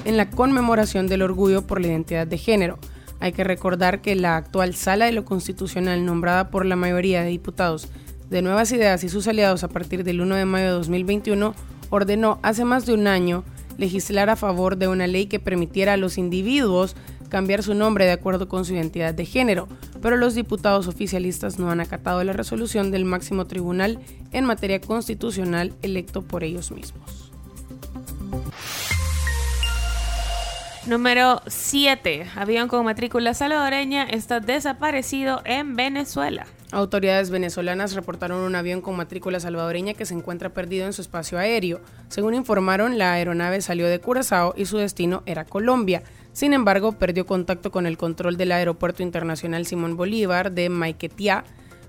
en 0.03 0.17
la 0.17 0.29
conmemoración 0.31 1.05
del 1.05 1.21
orgullo 1.21 1.67
por 1.67 1.79
la 1.79 1.89
identidad 1.89 2.25
de 2.25 2.39
género. 2.39 2.79
Hay 3.19 3.33
que 3.33 3.43
recordar 3.43 4.01
que 4.01 4.15
la 4.15 4.35
actual 4.35 4.73
sala 4.73 5.05
de 5.05 5.11
lo 5.11 5.25
constitucional 5.25 6.05
nombrada 6.05 6.49
por 6.49 6.65
la 6.65 6.75
mayoría 6.75 7.21
de 7.21 7.29
diputados 7.29 7.87
de 8.29 8.41
Nuevas 8.41 8.71
Ideas 8.71 9.03
y 9.03 9.09
sus 9.09 9.27
aliados 9.27 9.63
a 9.63 9.69
partir 9.69 10.03
del 10.03 10.21
1 10.21 10.35
de 10.35 10.45
mayo 10.45 10.65
de 10.65 10.71
2021 10.71 11.55
ordenó 11.89 12.39
hace 12.43 12.65
más 12.65 12.85
de 12.85 12.93
un 12.93 13.07
año 13.07 13.43
legislar 13.77 14.29
a 14.29 14.35
favor 14.35 14.77
de 14.77 14.87
una 14.87 15.07
ley 15.07 15.27
que 15.27 15.39
permitiera 15.39 15.93
a 15.93 15.97
los 15.97 16.17
individuos 16.17 16.95
cambiar 17.29 17.63
su 17.63 17.73
nombre 17.73 18.05
de 18.05 18.11
acuerdo 18.11 18.47
con 18.47 18.65
su 18.65 18.73
identidad 18.73 19.13
de 19.13 19.25
género, 19.25 19.67
pero 20.01 20.17
los 20.17 20.35
diputados 20.35 20.87
oficialistas 20.87 21.59
no 21.59 21.69
han 21.69 21.79
acatado 21.79 22.23
la 22.23 22.33
resolución 22.33 22.91
del 22.91 23.05
máximo 23.05 23.45
tribunal 23.45 23.99
en 24.31 24.45
materia 24.45 24.81
constitucional 24.81 25.73
electo 25.81 26.21
por 26.21 26.43
ellos 26.43 26.71
mismos. 26.71 27.31
Número 30.87 31.41
7. 31.47 32.27
Avión 32.37 32.69
con 32.69 32.85
matrícula 32.85 33.33
salvadoreña 33.33 34.05
está 34.05 34.39
desaparecido 34.39 35.41
en 35.43 35.75
Venezuela. 35.75 36.47
Autoridades 36.71 37.29
venezolanas 37.29 37.93
reportaron 37.93 38.39
un 38.39 38.55
avión 38.55 38.79
con 38.79 38.95
matrícula 38.95 39.41
salvadoreña 39.41 39.95
que 39.95 40.05
se 40.05 40.13
encuentra 40.13 40.53
perdido 40.53 40.85
en 40.85 40.93
su 40.93 41.01
espacio 41.01 41.39
aéreo. 41.39 41.81
Según 42.07 42.35
informaron, 42.35 42.97
la 42.97 43.11
aeronave 43.11 43.59
salió 43.59 43.85
de 43.87 43.99
Curazao 43.99 44.53
y 44.55 44.65
su 44.65 44.77
destino 44.77 45.23
era 45.25 45.43
Colombia. 45.43 46.03
Sin 46.31 46.53
embargo, 46.53 46.93
perdió 46.93 47.25
contacto 47.25 47.69
con 47.69 47.85
el 47.85 47.97
control 47.97 48.37
del 48.37 48.53
Aeropuerto 48.53 49.03
Internacional 49.03 49.65
Simón 49.65 49.97
Bolívar 49.97 50.53
de 50.53 50.69
Maiquetía 50.69 51.43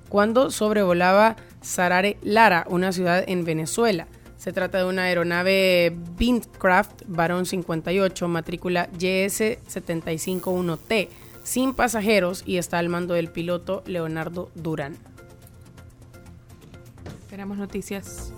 cuando 0.09 0.51
sobrevolaba 0.51 1.37
Sarare 1.61 2.17
Lara, 2.23 2.67
una 2.69 2.91
ciudad 2.91 3.23
en 3.29 3.45
Venezuela. 3.45 4.09
Se 4.39 4.53
trata 4.53 4.79
de 4.79 4.85
una 4.85 5.03
aeronave 5.03 5.93
Beechcraft 6.17 7.03
Barón 7.09 7.45
58, 7.45 8.29
matrícula 8.29 8.89
YS751T, 8.93 11.09
sin 11.43 11.75
pasajeros 11.75 12.45
y 12.47 12.59
está 12.59 12.79
al 12.79 12.89
mando 12.89 13.15
del 13.15 13.31
piloto 13.31 13.83
Leonardo 13.87 14.53
Durán. 14.55 14.97
Esperamos 17.21 17.59
noticias 17.59 18.33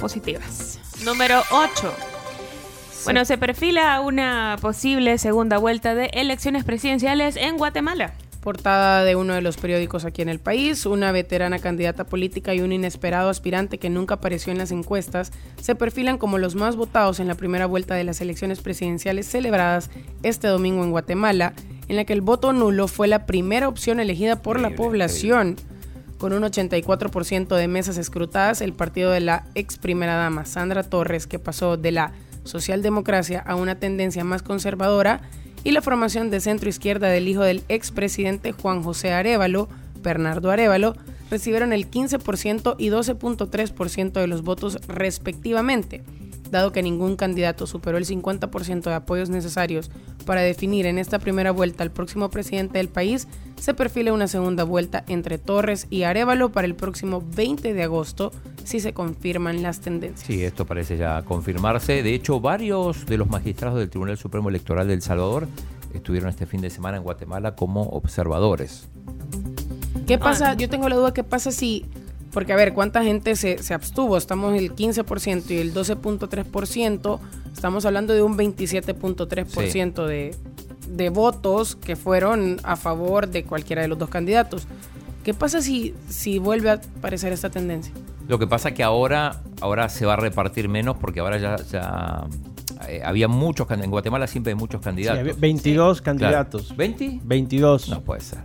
positivas. 0.00 0.80
Número 1.04 1.42
8. 1.52 1.94
Bueno, 3.04 3.26
se 3.26 3.36
perfila 3.36 4.00
una 4.00 4.56
posible 4.60 5.18
segunda 5.18 5.58
vuelta 5.58 5.94
de 5.94 6.06
elecciones 6.14 6.64
presidenciales 6.64 7.36
en 7.36 7.58
Guatemala 7.58 8.14
portada 8.46 9.02
de 9.02 9.16
uno 9.16 9.34
de 9.34 9.42
los 9.42 9.56
periódicos 9.56 10.04
aquí 10.04 10.22
en 10.22 10.28
el 10.28 10.38
país, 10.38 10.86
una 10.86 11.10
veterana 11.10 11.58
candidata 11.58 12.04
política 12.04 12.54
y 12.54 12.60
un 12.60 12.70
inesperado 12.70 13.28
aspirante 13.28 13.78
que 13.78 13.90
nunca 13.90 14.14
apareció 14.14 14.52
en 14.52 14.58
las 14.58 14.70
encuestas, 14.70 15.32
se 15.60 15.74
perfilan 15.74 16.16
como 16.16 16.38
los 16.38 16.54
más 16.54 16.76
votados 16.76 17.18
en 17.18 17.26
la 17.26 17.34
primera 17.34 17.66
vuelta 17.66 17.96
de 17.96 18.04
las 18.04 18.20
elecciones 18.20 18.60
presidenciales 18.60 19.26
celebradas 19.26 19.90
este 20.22 20.46
domingo 20.46 20.84
en 20.84 20.92
Guatemala, 20.92 21.54
en 21.88 21.96
la 21.96 22.04
que 22.04 22.12
el 22.12 22.20
voto 22.20 22.52
nulo 22.52 22.86
fue 22.86 23.08
la 23.08 23.26
primera 23.26 23.66
opción 23.66 23.98
elegida 23.98 24.40
por 24.40 24.60
la 24.60 24.70
población. 24.70 25.56
Con 26.18 26.32
un 26.32 26.44
84% 26.44 27.56
de 27.56 27.66
mesas 27.66 27.98
escrutadas, 27.98 28.60
el 28.60 28.74
partido 28.74 29.10
de 29.10 29.22
la 29.22 29.46
ex 29.56 29.76
primera 29.76 30.14
dama 30.14 30.44
Sandra 30.44 30.84
Torres, 30.84 31.26
que 31.26 31.40
pasó 31.40 31.76
de 31.76 31.90
la 31.90 32.12
socialdemocracia 32.44 33.40
a 33.40 33.56
una 33.56 33.74
tendencia 33.80 34.22
más 34.22 34.44
conservadora, 34.44 35.22
y 35.66 35.72
la 35.72 35.82
formación 35.82 36.30
de 36.30 36.38
centro 36.38 36.68
izquierda 36.68 37.08
del 37.08 37.26
hijo 37.26 37.42
del 37.42 37.64
expresidente 37.68 38.52
Juan 38.52 38.84
José 38.84 39.12
Arevalo, 39.12 39.68
Bernardo 40.00 40.52
Arevalo, 40.52 40.94
recibieron 41.28 41.72
el 41.72 41.90
15% 41.90 42.76
y 42.78 42.90
12.3% 42.90 44.12
de 44.12 44.26
los 44.28 44.42
votos 44.42 44.78
respectivamente. 44.86 46.04
Dado 46.50 46.72
que 46.72 46.82
ningún 46.82 47.16
candidato 47.16 47.66
superó 47.66 47.98
el 47.98 48.06
50% 48.06 48.82
de 48.82 48.94
apoyos 48.94 49.30
necesarios 49.30 49.90
para 50.24 50.42
definir 50.42 50.86
en 50.86 50.98
esta 50.98 51.18
primera 51.18 51.50
vuelta 51.50 51.82
al 51.82 51.90
próximo 51.90 52.30
presidente 52.30 52.78
del 52.78 52.88
país, 52.88 53.28
se 53.60 53.74
perfila 53.74 54.12
una 54.12 54.28
segunda 54.28 54.64
vuelta 54.64 55.04
entre 55.08 55.38
Torres 55.38 55.86
y 55.90 56.02
Arevalo 56.02 56.52
para 56.52 56.66
el 56.66 56.74
próximo 56.74 57.22
20 57.34 57.72
de 57.72 57.82
agosto, 57.82 58.32
si 58.64 58.80
se 58.80 58.92
confirman 58.92 59.62
las 59.62 59.80
tendencias. 59.80 60.26
Sí, 60.26 60.44
esto 60.44 60.66
parece 60.66 60.96
ya 60.96 61.22
confirmarse. 61.22 62.02
De 62.02 62.14
hecho, 62.14 62.40
varios 62.40 63.06
de 63.06 63.16
los 63.16 63.28
magistrados 63.28 63.78
del 63.78 63.88
Tribunal 63.88 64.18
Supremo 64.18 64.48
Electoral 64.48 64.88
de 64.88 64.94
El 64.94 65.02
Salvador 65.02 65.48
estuvieron 65.94 66.28
este 66.28 66.46
fin 66.46 66.60
de 66.60 66.70
semana 66.70 66.98
en 66.98 67.02
Guatemala 67.02 67.54
como 67.54 67.82
observadores. 67.82 68.88
¿Qué 70.06 70.18
pasa? 70.18 70.54
Yo 70.54 70.68
tengo 70.68 70.88
la 70.88 70.96
duda, 70.96 71.12
¿qué 71.12 71.24
pasa 71.24 71.50
si 71.50 71.86
porque, 72.36 72.52
a 72.52 72.56
ver, 72.56 72.74
¿cuánta 72.74 73.02
gente 73.02 73.34
se, 73.34 73.72
abstuvo? 73.72 74.18
Estamos 74.18 74.54
el 74.58 74.74
15% 74.74 75.52
y 75.52 75.56
el 75.56 75.72
12.3%. 75.72 77.18
Estamos 77.50 77.86
hablando 77.86 78.12
de 78.12 78.20
un 78.20 78.36
27.3% 78.36 80.04
de, 80.04 80.36
de 80.86 81.08
votos 81.08 81.76
que 81.76 81.96
fueron 81.96 82.58
a 82.62 82.76
favor 82.76 83.26
de 83.26 83.44
cualquiera 83.44 83.80
de 83.80 83.88
los 83.88 83.98
dos 83.98 84.10
candidatos. 84.10 84.66
¿Qué 85.24 85.32
pasa 85.32 85.62
si, 85.62 85.94
si 86.10 86.38
vuelve 86.38 86.68
a 86.68 86.74
aparecer 86.74 87.32
esta 87.32 87.48
tendencia? 87.48 87.94
Lo 88.28 88.38
que 88.38 88.46
pasa 88.46 88.68
es 88.68 88.74
que 88.74 88.82
ahora, 88.82 89.42
ahora 89.62 89.88
se 89.88 90.04
va 90.04 90.12
a 90.12 90.16
repartir 90.16 90.68
menos 90.68 90.98
porque 90.98 91.20
ahora 91.20 91.38
ya, 91.38 91.56
ya 91.56 92.26
eh, 92.86 93.00
había 93.02 93.28
muchos 93.28 93.66
en 93.70 93.90
Guatemala 93.90 94.26
siempre 94.26 94.52
hay 94.52 94.58
muchos 94.58 94.82
candidatos. 94.82 95.40
22 95.40 96.02
candidatos. 96.02 96.76
¿20? 96.76 97.20
22. 97.24 97.88
No 97.88 98.02
puede 98.02 98.20
ser. 98.20 98.40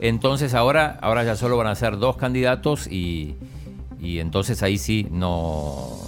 Entonces 0.00 0.54
ahora, 0.54 0.98
ahora 1.00 1.24
ya 1.24 1.36
solo 1.36 1.56
van 1.56 1.66
a 1.66 1.74
ser 1.74 1.98
dos 1.98 2.16
candidatos 2.16 2.86
y, 2.86 3.36
y 4.00 4.18
entonces 4.18 4.62
ahí 4.62 4.78
sí 4.78 5.06
no, 5.10 5.98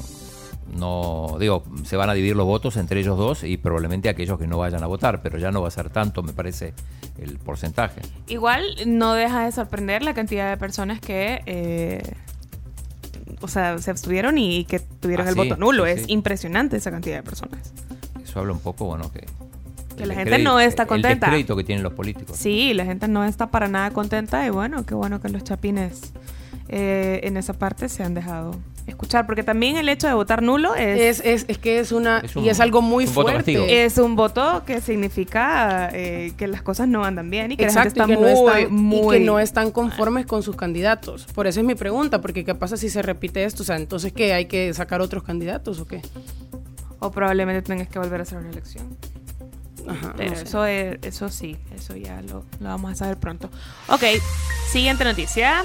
no, 0.76 1.37
digo, 1.38 1.64
se 1.85 1.97
van 1.97 2.11
a 2.11 2.14
dividir 2.14 2.37
los 2.37 2.47
votos 2.47 2.76
entre 2.76 3.00
ellos 3.00 3.16
dos 3.16 3.45
y 3.45 3.57
probablemente 3.57 4.09
aquellos 4.09 4.38
que 4.38 4.47
no 4.47 4.59
vayan 4.59 4.83
a 4.83 4.87
votar, 4.87 5.23
pero 5.23 5.38
ya 5.38 5.50
no 5.50 5.62
va 5.62 5.69
a 5.69 5.71
ser 5.71 5.90
tanto, 5.90 6.23
me 6.23 6.33
parece, 6.33 6.75
el 7.19 7.38
porcentaje. 7.38 8.00
Igual 8.26 8.64
no 8.87 9.14
deja 9.14 9.45
de 9.45 9.52
sorprender 9.52 10.02
la 10.02 10.14
cantidad 10.14 10.50
de 10.50 10.57
personas 10.57 11.00
que... 11.00 11.43
Eh, 11.47 12.02
o 13.40 13.49
sea, 13.49 13.78
se 13.78 13.90
abstuvieron 13.90 14.38
y 14.38 14.64
que 14.64 14.81
tuvieron 14.81 15.26
ah, 15.26 15.31
el 15.31 15.37
voto 15.37 15.57
nulo. 15.57 15.87
es 15.87 16.09
impresionante 16.09 16.76
esa 16.76 16.90
cantidad 16.90 17.16
de 17.16 17.23
personas. 17.23 17.73
Eso 18.23 18.40
habla 18.40 18.52
un 18.52 18.61
poco, 18.61 18.87
bueno, 18.87 19.12
que 19.12 19.26
que 19.94 20.06
la 20.06 20.14
gente 20.14 20.38
no 20.38 20.60
está 20.60 20.86
contenta. 20.86 21.26
El 21.26 21.32
crédito 21.32 21.56
que 21.56 21.64
tienen 21.64 21.82
los 21.82 21.92
políticos. 21.92 22.36
Sí, 22.36 22.74
la 22.74 22.84
gente 22.84 23.08
no 23.08 23.24
está 23.24 23.48
para 23.48 23.68
nada 23.68 23.90
contenta 23.90 24.46
y 24.46 24.50
bueno, 24.50 24.84
qué 24.84 24.94
bueno 24.94 25.20
que 25.20 25.28
los 25.28 25.44
chapines 25.44 26.12
eh, 26.68 27.20
en 27.24 27.36
esa 27.36 27.52
parte 27.52 27.88
se 27.88 28.02
han 28.02 28.14
dejado 28.14 28.58
escuchar, 28.86 29.26
porque 29.26 29.42
también 29.42 29.76
el 29.76 29.88
hecho 29.88 30.06
de 30.06 30.14
votar 30.14 30.42
nulo 30.42 30.74
es... 30.74 31.20
Es, 31.20 31.46
es, 31.48 31.58
que 31.58 31.78
es 31.78 31.92
una... 31.92 32.22
y 32.34 32.48
es 32.48 32.60
algo 32.60 32.82
muy 32.82 33.06
fuerte. 33.06 33.84
Es 33.84 33.98
un 33.98 34.14
voto 34.16 34.62
que 34.66 34.80
significa 34.80 35.88
eh, 35.92 36.32
que 36.36 36.48
las 36.48 36.62
cosas 36.62 36.88
no 36.88 37.04
andan 37.04 37.30
bien 37.30 37.52
y 37.52 37.56
que 37.56 37.66
la 37.66 37.72
gente 37.72 37.88
está 37.88 38.06
muy, 38.06 38.16
no 38.16 38.26
están, 38.26 38.92
Y 38.92 39.08
que 39.08 39.20
no 39.20 39.38
están 39.38 39.70
conformes 39.70 40.26
con 40.26 40.42
sus 40.42 40.56
candidatos. 40.56 41.26
Por 41.34 41.46
eso 41.46 41.60
es 41.60 41.66
mi 41.66 41.74
pregunta, 41.74 42.20
porque 42.20 42.44
¿qué 42.44 42.54
pasa 42.54 42.76
si 42.76 42.90
se 42.90 43.02
repite 43.02 43.44
esto? 43.44 43.62
O 43.62 43.66
sea, 43.66 43.76
entonces 43.76 44.12
¿qué? 44.12 44.34
¿Hay 44.34 44.46
que 44.46 44.72
sacar 44.74 45.00
otros 45.00 45.22
candidatos 45.22 45.80
o 45.80 45.86
qué? 45.86 46.02
O 46.98 47.10
probablemente 47.10 47.62
tengas 47.62 47.88
que 47.88 47.98
volver 47.98 48.20
a 48.20 48.22
hacer 48.22 48.38
una 48.38 48.50
elección. 48.50 48.96
Pero 50.17 50.33
eso, 50.35 50.64
eso 50.67 51.29
sí, 51.29 51.57
eso 51.75 51.97
ya 51.97 52.23
lo, 52.23 52.45
lo 52.61 52.69
vamos 52.69 52.93
a 52.93 52.95
saber 52.95 53.17
pronto. 53.19 53.50
Ok, 53.88 54.03
siguiente 54.71 55.05
noticia. 55.05 55.64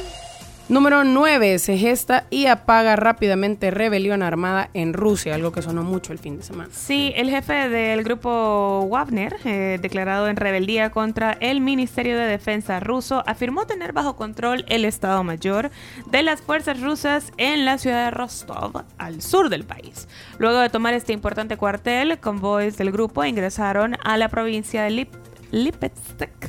Número 0.69 1.03
9. 1.03 1.57
Se 1.57 1.77
gesta 1.77 2.27
y 2.29 2.45
apaga 2.45 2.95
rápidamente 2.95 3.71
rebelión 3.71 4.21
armada 4.21 4.69
en 4.75 4.93
Rusia, 4.93 5.33
algo 5.33 5.51
que 5.51 5.63
sonó 5.63 5.81
mucho 5.81 6.13
el 6.13 6.19
fin 6.19 6.37
de 6.37 6.43
semana. 6.43 6.69
Sí, 6.71 7.11
el 7.15 7.31
jefe 7.31 7.69
del 7.69 8.03
grupo 8.03 8.85
Wagner, 8.87 9.35
eh, 9.45 9.79
declarado 9.81 10.27
en 10.27 10.35
rebeldía 10.35 10.91
contra 10.91 11.31
el 11.39 11.59
Ministerio 11.59 12.15
de 12.19 12.25
Defensa 12.25 12.79
ruso, 12.79 13.23
afirmó 13.25 13.65
tener 13.65 13.93
bajo 13.93 14.15
control 14.15 14.63
el 14.67 14.85
Estado 14.85 15.23
Mayor 15.23 15.71
de 16.11 16.21
las 16.21 16.39
fuerzas 16.39 16.79
rusas 16.79 17.33
en 17.37 17.65
la 17.65 17.79
ciudad 17.79 18.05
de 18.05 18.11
Rostov, 18.11 18.83
al 18.99 19.23
sur 19.23 19.49
del 19.49 19.63
país. 19.63 20.07
Luego 20.37 20.59
de 20.59 20.69
tomar 20.69 20.93
este 20.93 21.13
importante 21.13 21.57
cuartel, 21.57 22.19
convoys 22.19 22.77
del 22.77 22.91
grupo 22.91 23.25
ingresaron 23.25 23.97
a 24.03 24.17
la 24.17 24.29
provincia 24.29 24.83
de 24.83 24.91
Lip 24.91 25.09
Lipetsk 25.51 26.48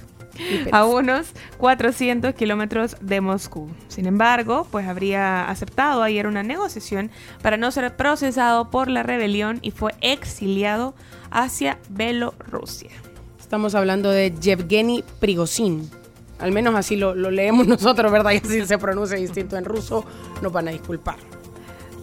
a 0.73 0.85
unos 0.85 1.32
400 1.59 2.35
kilómetros 2.35 2.97
de 3.00 3.20
Moscú. 3.20 3.68
Sin 3.88 4.06
embargo, 4.06 4.66
pues 4.70 4.87
habría 4.87 5.49
aceptado 5.49 6.02
ayer 6.02 6.26
una 6.26 6.42
negociación 6.42 7.11
para 7.42 7.56
no 7.56 7.70
ser 7.70 7.97
procesado 7.97 8.70
por 8.70 8.88
la 8.88 9.02
rebelión 9.02 9.59
y 9.62 9.70
fue 9.70 9.94
exiliado 10.00 10.94
hacia 11.30 11.78
Bielorrusia. 11.88 12.90
Estamos 13.38 13.75
hablando 13.75 14.11
de 14.11 14.32
Yevgeny 14.40 15.04
Prigozhin. 15.18 15.90
Al 16.38 16.52
menos 16.52 16.75
así 16.75 16.97
lo, 16.97 17.14
lo 17.14 17.30
leemos 17.30 17.66
nosotros, 17.68 18.11
¿verdad? 18.11 18.32
Y 18.32 18.37
así 18.37 18.64
se 18.66 18.78
pronuncia 18.78 19.16
distinto 19.16 19.56
en 19.56 19.64
ruso, 19.64 20.04
nos 20.42 20.52
van 20.52 20.68
a 20.68 20.70
disculpar. 20.70 21.16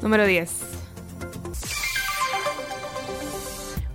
Número 0.02 0.26
10. 0.26 0.87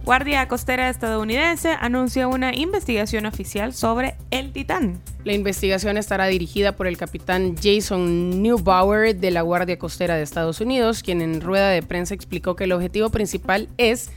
Guardia 0.04 0.48
Costera 0.48 0.90
estadounidense 0.90 1.76
anuncia 1.78 2.26
una 2.26 2.52
investigación 2.56 3.24
oficial 3.24 3.72
sobre 3.72 4.16
el 4.32 4.52
Titán. 4.52 5.00
La 5.22 5.32
investigación 5.32 5.96
estará 5.96 6.26
dirigida 6.26 6.72
por 6.72 6.88
el 6.88 6.96
capitán 6.96 7.54
Jason 7.54 8.42
Neubauer 8.42 9.14
de 9.14 9.30
la 9.30 9.42
Guardia 9.42 9.78
Costera 9.78 10.16
de 10.16 10.22
Estados 10.22 10.60
Unidos, 10.60 11.04
quien 11.04 11.22
en 11.22 11.40
rueda 11.40 11.68
de 11.68 11.84
prensa 11.84 12.14
explicó 12.14 12.56
que 12.56 12.64
el 12.64 12.72
objetivo 12.72 13.10
principal 13.10 13.68
es, 13.78 14.10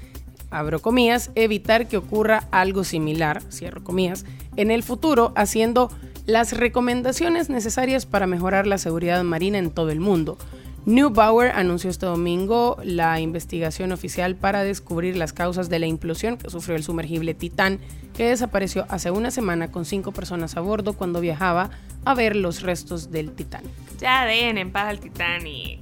abro 0.50 0.82
comillas, 0.82 1.30
evitar 1.36 1.88
que 1.88 1.98
ocurra 1.98 2.48
algo 2.50 2.84
similar, 2.84 3.44
cierro 3.52 3.84
comillas, 3.84 4.26
en 4.56 4.72
el 4.72 4.82
futuro, 4.82 5.34
haciendo 5.36 5.92
las 6.26 6.58
recomendaciones 6.58 7.52
necesarias 7.52 8.08
para 8.08 8.26
mejorar 8.26 8.66
la 8.66 8.80
seguridad 8.80 9.24
marina 9.24 9.60
en 9.60 9.70
todo 9.70 9.92
el 9.92 10.00
mundo. 10.00 10.40
Neubauer 10.86 11.52
anunció 11.52 11.90
este 11.90 12.06
domingo 12.06 12.78
la 12.84 13.20
investigación 13.20 13.92
oficial 13.92 14.36
para 14.36 14.64
descubrir 14.64 15.18
las 15.18 15.34
causas 15.34 15.68
de 15.68 15.80
la 15.80 15.88
implosión 15.88 16.38
que 16.38 16.50
sufrió 16.52 16.76
el 16.76 16.84
sumergible 16.84 17.34
Titán, 17.34 17.80
que 18.16 18.28
desapareció 18.28 18.86
hace 18.90 19.10
una 19.10 19.32
semana 19.32 19.72
con 19.72 19.86
cinco 19.86 20.12
personas 20.12 20.58
a 20.58 20.62
bordo 20.62 20.94
cuando 20.94 21.22
viajaba 21.22 21.72
a 22.06 22.14
ver 22.14 22.36
los 22.36 22.62
restos 22.62 23.10
del 23.10 23.32
Titanic. 23.32 23.72
Ya 24.00 24.26
dejen 24.26 24.60
en 24.60 24.72
paz 24.72 24.90
al 24.90 25.00
Titanic. 25.00 25.80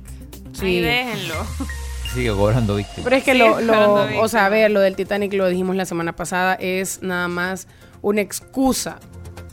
Sí. 0.54 0.66
Ahí 0.66 0.82
déjenlo. 0.82 1.36
Sigue 2.14 2.30
cobrando 2.30 2.76
víctimas. 2.76 3.04
Pero 3.04 3.16
es 3.16 3.24
que 3.24 3.32
Sí, 3.34 3.40
lo, 3.40 4.22
o 4.22 4.28
sea, 4.30 4.46
a 4.46 4.50
ver, 4.50 4.72
lo 4.72 4.80
del 4.80 4.96
Titanic 4.96 5.34
lo 5.34 5.48
dijimos 5.48 5.76
la 5.76 5.86
semana 5.86 6.16
pasada, 6.16 6.54
es 6.54 7.02
nada 7.02 7.28
más 7.28 7.68
una 8.02 8.22
excusa 8.22 9.00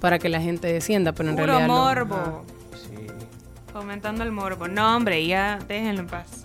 para 0.00 0.18
que 0.18 0.28
la 0.28 0.40
gente 0.40 0.72
descienda, 0.72 1.12
pero 1.12 1.30
en 1.30 1.36
Puro 1.36 1.46
realidad... 1.46 1.66
morbo. 1.68 2.44
Fomentando 3.72 4.24
el 4.24 4.32
morbo. 4.32 4.68
No, 4.68 4.96
hombre, 4.96 5.26
ya 5.26 5.58
déjenlo 5.68 6.00
en 6.00 6.06
paz. 6.08 6.44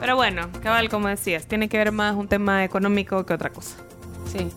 Pero 0.00 0.16
bueno, 0.16 0.48
cabal, 0.62 0.88
como 0.88 1.08
decías, 1.08 1.46
tiene 1.46 1.68
que 1.68 1.78
ver 1.78 1.92
más 1.92 2.16
un 2.16 2.28
tema 2.28 2.64
económico 2.64 3.24
que 3.26 3.34
otra 3.34 3.50
cosa. 3.50 3.76
Sí. 4.30 4.48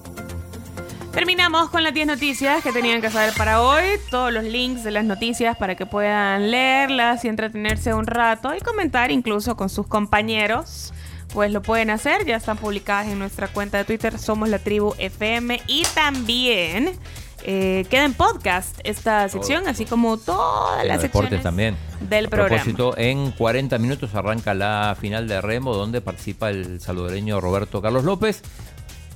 Terminamos 1.11 1.69
con 1.69 1.83
las 1.83 1.93
10 1.93 2.07
noticias 2.07 2.61
que 2.61 2.73
tenían 2.73 2.99
que 2.99 3.09
saber 3.09 3.33
para 3.37 3.61
hoy. 3.61 3.83
Todos 4.11 4.33
los 4.33 4.43
links 4.43 4.83
de 4.83 4.91
las 4.91 5.05
noticias 5.05 5.55
para 5.55 5.75
que 5.75 5.85
puedan 5.85 6.51
leerlas 6.51 7.23
y 7.23 7.29
entretenerse 7.29 7.93
un 7.93 8.05
rato 8.05 8.53
y 8.53 8.59
comentar 8.59 9.11
incluso 9.11 9.55
con 9.55 9.69
sus 9.69 9.87
compañeros. 9.87 10.93
Pues 11.33 11.51
lo 11.51 11.61
pueden 11.61 11.89
hacer, 11.89 12.25
ya 12.25 12.35
están 12.35 12.57
publicadas 12.57 13.07
en 13.07 13.19
nuestra 13.19 13.47
cuenta 13.47 13.77
de 13.77 13.85
Twitter, 13.85 14.19
Somos 14.19 14.49
la 14.49 14.59
Tribu 14.59 14.93
FM. 14.97 15.61
Y 15.67 15.83
también 15.93 16.97
eh, 17.43 17.85
queda 17.89 18.05
en 18.05 18.13
podcast 18.13 18.79
esta 18.83 19.27
sección, 19.29 19.67
así 19.67 19.85
como 19.85 20.17
todas 20.17 20.85
las 20.85 21.01
secciones 21.01 21.43
también. 21.43 21.75
del 22.01 22.25
A 22.25 22.29
programa. 22.29 22.63
propósito, 22.63 22.97
en 22.97 23.31
40 23.31 23.77
minutos 23.77 24.15
arranca 24.15 24.53
la 24.53 24.97
final 24.99 25.27
de 25.27 25.41
remo 25.41 25.75
donde 25.75 26.01
participa 26.01 26.49
el 26.49 26.81
salvadoreño 26.81 27.39
Roberto 27.39 27.81
Carlos 27.81 28.03
López. 28.03 28.41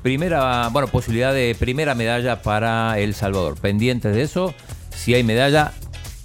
Primera, 0.01 0.69
bueno, 0.69 0.87
posibilidad 0.87 1.33
de 1.33 1.55
primera 1.59 1.93
medalla 1.95 2.41
para 2.41 2.97
El 2.99 3.13
Salvador. 3.13 3.59
Pendientes 3.59 4.15
de 4.15 4.21
eso, 4.21 4.53
si 4.95 5.13
hay 5.13 5.23
medalla, 5.23 5.73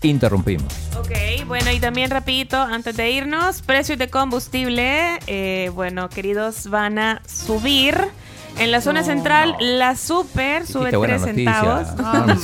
interrumpimos. 0.03 0.73
Ok, 0.99 1.47
bueno, 1.47 1.73
y 1.73 1.81
también 1.81 2.11
rapidito, 2.11 2.57
antes 2.57 2.97
de 2.97 3.11
irnos, 3.11 3.63
precios 3.63 3.99
de 3.99 4.09
combustible, 4.09 5.19
eh, 5.27 5.71
bueno, 5.75 6.09
queridos, 6.09 6.69
van 6.69 6.99
a 6.99 7.23
subir. 7.27 7.97
En 8.59 8.71
la 8.71 8.81
zona 8.81 9.03
central, 9.03 9.57
la 9.61 9.97
super 9.97 10.67
sube 10.67 10.91
Dijiste 10.91 10.97
buena 10.97 11.17
3 11.19 11.27
noticia. 11.27 11.85
centavos. 11.85 12.43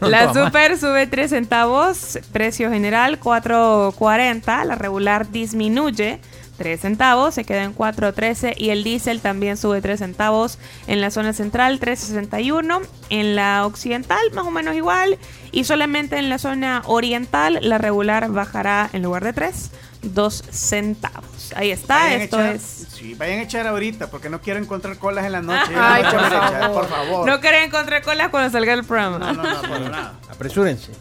La 0.00 0.32
super 0.34 0.78
sube 0.78 1.06
3 1.06 1.30
centavos, 1.30 2.18
precio 2.32 2.70
general 2.70 3.18
4.40, 3.20 4.64
la 4.64 4.74
regular 4.74 5.30
disminuye 5.30 6.20
3 6.58 6.78
centavos, 6.80 7.34
se 7.34 7.44
queda 7.44 7.64
en 7.64 7.74
4.13 7.74 8.54
y 8.56 8.68
el 8.70 8.84
diésel 8.84 9.20
también 9.20 9.56
sube 9.56 9.80
3 9.80 9.98
centavos 9.98 10.58
en 10.86 11.00
la 11.00 11.10
zona 11.10 11.32
central 11.32 11.80
3.61, 11.80 12.80
en 13.08 13.36
la 13.36 13.64
occidental 13.66 14.20
más 14.34 14.44
o 14.46 14.50
menos 14.50 14.74
igual 14.76 15.18
y 15.52 15.64
solamente 15.64 16.18
en 16.18 16.28
la 16.28 16.38
zona 16.38 16.82
oriental 16.86 17.58
la 17.62 17.78
regular 17.78 18.30
bajará 18.30 18.90
en 18.92 19.02
lugar 19.02 19.24
de 19.24 19.32
3, 19.32 19.70
2 20.02 20.44
centavos. 20.50 21.52
Ahí 21.56 21.70
está, 21.70 21.96
Vayan 22.04 22.20
esto 22.22 22.38
echar- 22.38 22.54
es... 22.54 22.86
Sí, 22.92 23.14
vayan 23.14 23.40
a 23.40 23.42
echar 23.42 23.66
ahorita 23.66 24.08
porque 24.10 24.28
no 24.30 24.40
quiero 24.40 24.60
encontrar 24.60 24.96
colas 24.98 25.24
en 25.26 25.32
la 25.32 25.42
noche. 25.42 25.72
Ay, 25.76 26.02
No, 26.02 26.10
por 26.10 26.20
echar, 26.20 26.60
favor. 26.60 26.72
por 26.80 26.88
favor. 26.88 27.26
No 27.28 27.40
querer 27.40 27.62
encontrar 27.64 28.02
colas 28.02 28.28
cuando 28.28 28.50
salga 28.50 28.72
el 28.74 28.84
programa. 28.84 29.18
No, 29.18 29.32
no, 29.32 29.42
no, 29.42 29.62
para 29.62 29.78
nada. 29.88 30.14
Apresúrense. 30.30 30.92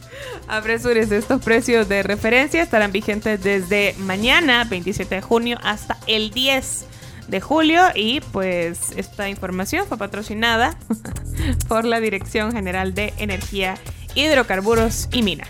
Apresúrese, 0.48 1.18
estos 1.18 1.42
precios 1.44 1.88
de 1.88 2.04
referencia 2.04 2.62
estarán 2.64 2.92
vigentes 2.92 3.42
desde 3.44 3.96
mañana, 4.00 4.64
27 4.64 5.16
de 5.16 5.22
junio, 5.22 5.58
hasta 5.64 5.98
el 6.08 6.32
10 6.32 6.86
de 7.28 7.42
julio. 7.42 7.84
Y 7.96 8.22
pues 8.22 8.80
esta 8.98 9.30
información 9.30 9.86
fue 9.88 9.98
patrocinada 9.98 10.78
por 11.68 11.86
la 11.86 12.00
Dirección 12.00 12.52
General 12.52 12.94
de 12.94 13.14
Energía, 13.18 13.76
Hidrocarburos 14.16 15.08
y 15.12 15.22
Minas. 15.22 15.48